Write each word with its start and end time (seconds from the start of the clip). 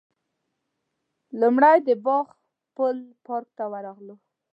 لومړی 1.39 1.77
د 1.87 1.89
باغ 2.05 2.27
پل 2.75 2.97
پارک 3.25 3.47
ته 3.57 3.63
ورغلو. 3.71 4.15